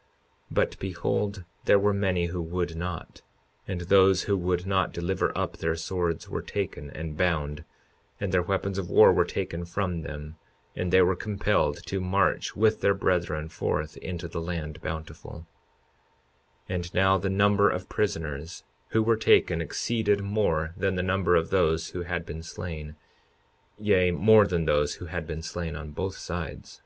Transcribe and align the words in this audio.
52:39 0.00 0.06
But 0.54 0.78
behold, 0.78 1.44
there 1.66 1.78
were 1.78 1.92
many 1.92 2.26
that 2.26 2.40
would 2.40 2.74
not; 2.74 3.20
and 3.68 3.82
those 3.82 4.22
who 4.22 4.34
would 4.34 4.64
not 4.66 4.94
deliver 4.94 5.30
up 5.36 5.58
their 5.58 5.76
swords 5.76 6.26
were 6.26 6.40
taken 6.40 6.88
and 6.92 7.18
bound, 7.18 7.66
and 8.18 8.32
their 8.32 8.40
weapons 8.40 8.78
of 8.78 8.88
war 8.88 9.12
were 9.12 9.26
taken 9.26 9.66
from 9.66 10.00
them, 10.00 10.38
and 10.74 10.90
they 10.90 11.02
were 11.02 11.14
compelled 11.14 11.84
to 11.84 12.00
march 12.00 12.56
with 12.56 12.80
their 12.80 12.94
brethren 12.94 13.50
forth 13.50 13.98
into 13.98 14.26
the 14.26 14.40
land 14.40 14.80
Bountiful. 14.80 15.46
52:40 16.70 16.74
And 16.74 16.94
now 16.94 17.18
the 17.18 17.28
number 17.28 17.68
of 17.68 17.90
prisoners 17.90 18.64
who 18.92 19.02
were 19.02 19.18
taken 19.18 19.60
exceeded 19.60 20.22
more 20.22 20.72
than 20.78 20.94
the 20.94 21.02
number 21.02 21.36
of 21.36 21.50
those 21.50 21.88
who 21.90 22.04
had 22.04 22.24
been 22.24 22.42
slain, 22.42 22.96
yea, 23.76 24.12
more 24.12 24.46
than 24.46 24.64
those 24.64 24.94
who 24.94 25.04
had 25.04 25.26
been 25.26 25.42
slain 25.42 25.76
on 25.76 25.90
both 25.90 26.16
sides. 26.16 26.80